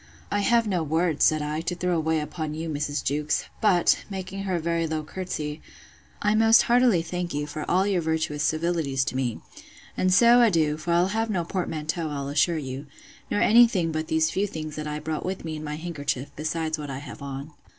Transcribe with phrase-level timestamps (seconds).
[0.31, 3.03] I have no words, said I, to throw away upon you, Mrs.
[3.03, 5.61] Jewkes; but, making her a very low courtesy,
[6.23, 9.41] I most heartily thank you for all your virtuous civilities to me.
[9.95, 12.87] And so adieu; for I'll have no portmanteau, I'll assure you,
[13.29, 16.31] nor any thing but these few things that I brought with me in my handkerchief,
[16.35, 17.51] besides what I have on.